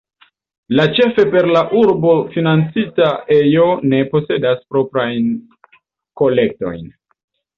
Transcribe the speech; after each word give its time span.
La 0.77 0.85
ĉefe 0.99 1.23
per 1.35 1.47
la 1.55 1.61
urbo 1.81 2.13
financita 2.37 3.11
ejo 3.35 3.67
ne 3.91 3.99
posedas 4.15 4.65
proprajn 4.73 5.31
kolektojn. 6.23 6.91